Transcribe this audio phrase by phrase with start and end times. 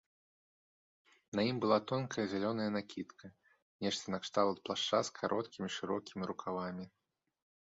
[1.39, 3.25] На ім была тонкая зялёная накідка,
[3.87, 6.85] нешта накшталт плашча з кароткімі шырокімі рукавамі.